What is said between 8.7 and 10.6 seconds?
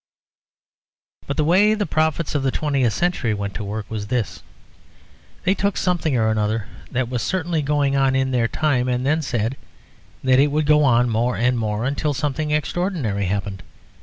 and then said that it